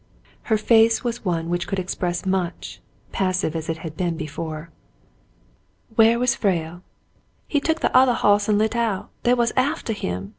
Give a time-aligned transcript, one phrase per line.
[0.49, 4.71] Her face was one which could express much, passive as it had been before.
[5.95, 6.81] "Where was Frale.?"
[7.47, 9.11] "He took the othah ho'se and lit out.
[9.21, 10.29] They was aftah him.